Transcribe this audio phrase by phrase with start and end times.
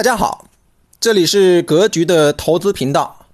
[0.00, 0.48] 大家好，
[0.98, 3.26] 这里是格局的投资频道。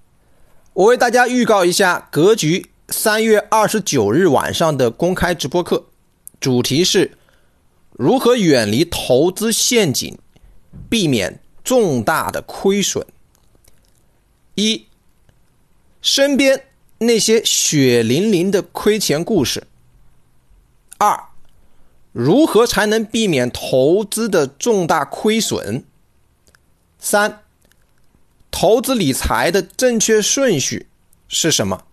[0.73, 5.85] 我为大家预告一下格局三月二十九日晚上的公开直播课，
[6.41, 7.17] 主题是
[7.93, 10.17] 如何远离投资陷阱，
[10.89, 13.07] 避免重大的亏损。
[14.55, 14.87] 一，
[16.01, 16.65] 身边
[16.97, 19.63] 那些血淋淋的亏钱故事。
[20.97, 21.29] 二，
[22.11, 25.85] 如何才能避免投资的重大亏损？
[27.09, 27.45] 三，
[28.51, 30.89] 投资理财的正确顺序
[31.29, 31.85] 是什么？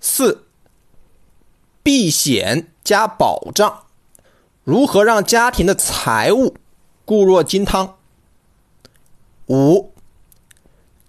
[0.00, 0.44] 四，
[1.82, 3.84] 避险加保障，
[4.64, 6.58] 如何让家庭的财务
[7.06, 7.96] 固若金汤？
[9.46, 9.94] 五，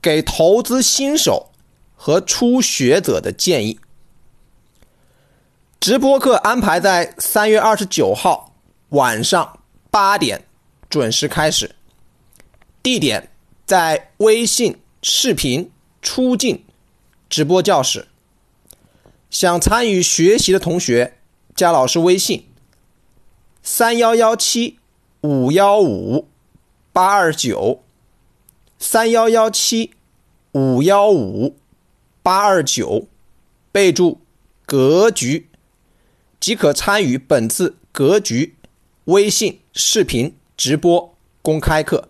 [0.01, 1.51] 给投资新手
[1.97, 3.81] 和初学者的建议。
[5.81, 8.53] 直播课安排在三月二十九号
[8.89, 9.59] 晚上
[9.91, 10.45] 八点
[10.89, 11.75] 准时开始。
[12.87, 13.29] 地点
[13.65, 15.69] 在微信视频
[16.01, 16.63] 出镜
[17.29, 18.07] 直播教室。
[19.29, 21.17] 想参与学习的同学，
[21.53, 22.45] 加老师微信：
[23.61, 24.79] 三幺幺七
[25.19, 26.29] 五幺五
[26.93, 27.83] 八二九。
[28.79, 29.91] 三幺幺七
[30.53, 31.57] 五幺五
[32.23, 33.09] 八二九，
[33.73, 34.21] 备注
[34.65, 35.49] “格局”，
[36.39, 38.55] 即可参与本次格局
[39.03, 42.07] 微信视频直播公开课。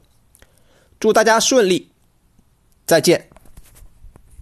[1.00, 1.90] 祝大家顺利，
[2.86, 3.30] 再见。